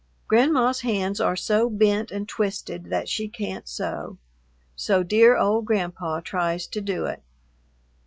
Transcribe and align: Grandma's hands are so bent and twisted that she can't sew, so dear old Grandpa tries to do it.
Grandma's 0.27 0.81
hands 0.81 1.21
are 1.21 1.35
so 1.35 1.69
bent 1.69 2.09
and 2.09 2.27
twisted 2.27 2.85
that 2.85 3.07
she 3.07 3.27
can't 3.27 3.67
sew, 3.67 4.17
so 4.75 5.03
dear 5.03 5.37
old 5.37 5.65
Grandpa 5.65 6.21
tries 6.21 6.65
to 6.65 6.81
do 6.81 7.05
it. 7.05 7.21